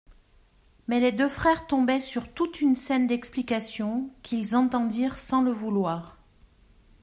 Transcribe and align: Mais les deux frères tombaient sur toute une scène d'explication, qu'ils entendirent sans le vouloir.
Mais 0.87 0.99
les 0.99 1.11
deux 1.11 1.29
frères 1.29 1.67
tombaient 1.67 1.99
sur 1.99 2.33
toute 2.33 2.59
une 2.59 2.73
scène 2.73 3.05
d'explication, 3.05 4.09
qu'ils 4.23 4.55
entendirent 4.55 5.19
sans 5.19 5.43
le 5.43 5.51
vouloir. 5.51 6.17